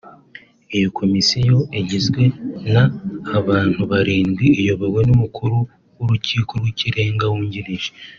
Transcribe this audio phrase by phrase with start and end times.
[0.77, 2.23] Iyo komisiyo igizwe
[2.71, 5.57] na’abantu barindwi iyobowe n’umukuru
[5.97, 7.91] w’urukiko rw’ikirenga wungirije